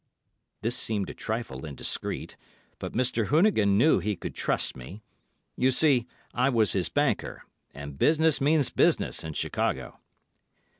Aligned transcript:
(This 0.63 0.75
seemed 0.75 1.11
a 1.11 1.13
trifle 1.13 1.63
indiscreet; 1.63 2.35
but 2.79 2.93
Mr. 2.93 3.27
Hoonigan 3.27 3.77
knew 3.77 3.99
he 3.99 4.15
could 4.15 4.33
trust 4.33 4.75
me. 4.75 5.03
You 5.55 5.69
see, 5.69 6.07
I 6.33 6.49
was 6.49 6.71
his 6.73 6.89
banker, 6.89 7.43
and 7.71 7.99
business 7.99 8.41
means 8.41 8.71
business 8.71 9.23
in 9.23 9.33
Chicago.) 9.33 9.99